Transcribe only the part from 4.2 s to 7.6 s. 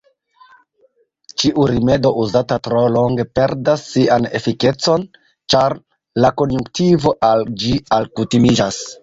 efikecon, ĉar la konjunktivo al